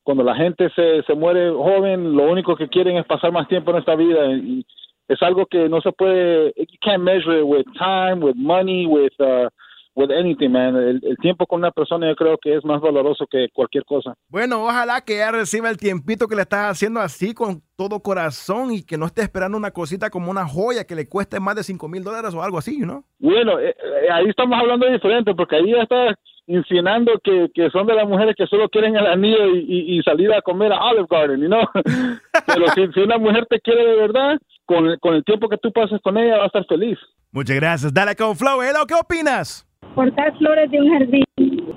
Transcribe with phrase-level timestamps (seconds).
[0.03, 3.71] cuando la gente se, se muere joven, lo único que quieren es pasar más tiempo
[3.71, 4.67] en esta vida y
[5.09, 9.13] es algo que no se puede, you can't measure it with time, with money, with
[9.21, 9.49] uh,
[9.95, 10.75] with anything, man.
[10.77, 14.15] El, el, tiempo con una persona yo creo que es más valoroso que cualquier cosa.
[14.29, 18.73] Bueno, ojalá que ella reciba el tiempito que le estás haciendo así con todo corazón
[18.73, 21.63] y que no esté esperando una cosita como una joya que le cueste más de
[21.63, 23.05] 5 mil dólares o algo así, ¿no?
[23.19, 26.15] Bueno, eh, eh, ahí estamos hablando diferente porque ahí ya está
[26.47, 30.03] insinuando que, que son de las mujeres que solo quieren el anillo y, y, y
[30.03, 31.61] salir a comer a Olive Garden, ¿no?
[32.47, 35.73] Pero si, si, una mujer te quiere de verdad, con, con el tiempo que tú
[35.73, 36.99] pases con ella va a estar feliz.
[37.33, 37.93] Muchas gracias.
[37.93, 38.63] Dale con Flow.
[38.63, 39.67] Hello, ¿qué opinas?
[39.95, 41.25] Cortar flores de un jardín,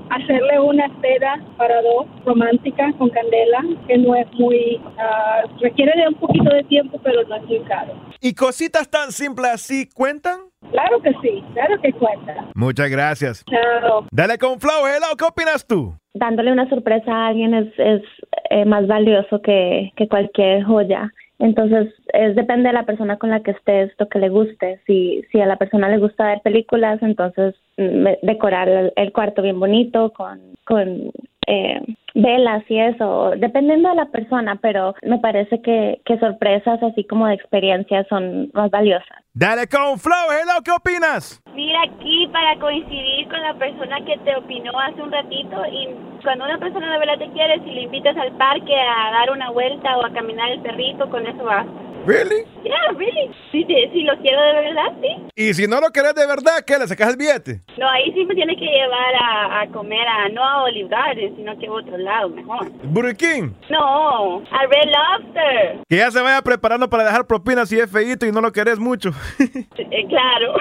[0.09, 4.77] hacerle una seda para dos, romántica, con candela, que no es muy...
[4.77, 7.93] Uh, requiere de un poquito de tiempo, pero no es muy caro.
[8.19, 10.39] ¿Y cositas tan simples así cuentan?
[10.71, 12.45] Claro que sí, claro que cuenta.
[12.55, 13.45] Muchas gracias.
[13.45, 14.07] Chao.
[14.11, 15.93] Dale con Flow, hello, ¿qué opinas tú?
[16.13, 18.01] Dándole una sorpresa a alguien es, es
[18.49, 21.11] eh, más valioso que, que cualquier joya.
[21.39, 24.79] Entonces, es depende de la persona con la que estés, lo que le guste.
[24.87, 29.41] Si, si a la persona le gusta ver películas, entonces mm, decorar el, el cuarto
[29.41, 31.11] bien bonito con, con
[31.45, 31.81] eh,
[32.21, 37.27] velas y eso, dependiendo de la persona, pero me parece que, que sorpresas así como
[37.27, 39.23] de experiencias son más valiosas.
[39.33, 41.41] Dale con Flow, hello, ¿qué opinas?
[41.53, 45.89] Mira aquí para coincidir con la persona que te opinó hace un ratito y
[46.23, 49.51] cuando una persona de verdad te quiere, si le invitas al parque a dar una
[49.51, 51.86] vuelta o a caminar el perrito, con eso basta.
[52.07, 52.45] ¿Really?
[52.63, 53.29] Yeah, really.
[53.51, 55.27] Si, si lo quiero de verdad, sí.
[55.35, 56.79] Y si no lo querés de verdad, ¿qué?
[56.79, 57.63] ¿Le sacas el billete?
[57.77, 61.35] No, ahí sí me tienes que llevar a, a comer a, no a Olive Garden,
[61.35, 62.71] sino que a otro lado, mejor.
[62.85, 63.51] ¿Burger King?
[63.69, 65.83] No, a Red Lobster.
[65.89, 68.79] Que ya se vaya preparando para dejar propinas si es feíto y no lo querés
[68.79, 69.11] mucho.
[69.39, 70.53] eh, claro.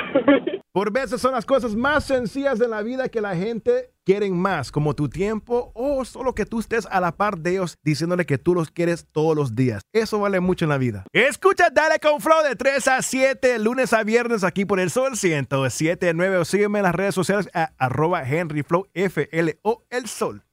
[0.72, 4.70] Por veces son las cosas más sencillas de la vida que la gente quieren más,
[4.70, 8.38] como tu tiempo o solo que tú estés a la par de ellos diciéndole que
[8.38, 9.82] tú los quieres todos los días.
[9.92, 11.04] Eso vale mucho en la vida.
[11.12, 15.14] Escucha Dale con Flow de 3 a 7, lunes a viernes aquí por el Sol
[15.14, 20.06] 107.9 o sígueme en las redes sociales a arroba Henry Flow F L O el
[20.06, 20.45] Sol.